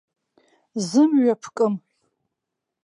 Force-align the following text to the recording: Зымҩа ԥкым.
Зымҩа 0.87 1.35
ԥкым. 1.41 1.73